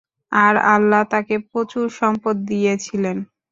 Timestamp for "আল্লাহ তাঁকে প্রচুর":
0.73-1.85